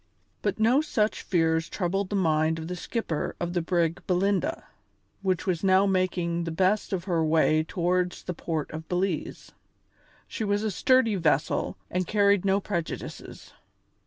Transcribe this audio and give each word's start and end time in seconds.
But 0.41 0.57
no 0.59 0.81
such 0.81 1.21
fears 1.21 1.69
troubled 1.69 2.09
the 2.09 2.15
mind 2.15 2.57
of 2.57 2.67
the 2.67 2.75
skipper 2.75 3.35
of 3.39 3.53
the 3.53 3.61
brig 3.61 4.01
Belinda, 4.07 4.63
which 5.21 5.45
was 5.45 5.63
now 5.63 5.85
making 5.85 6.45
the 6.45 6.49
best 6.51 6.91
of 6.91 7.03
her 7.03 7.23
way 7.23 7.63
towards 7.63 8.23
the 8.23 8.33
port 8.33 8.71
of 8.71 8.89
Belize. 8.89 9.51
She 10.27 10.43
was 10.43 10.63
a 10.63 10.71
sturdy 10.71 11.17
vessel 11.17 11.77
and 11.91 12.07
carried 12.07 12.45
no 12.45 12.59
prejudices. 12.59 13.53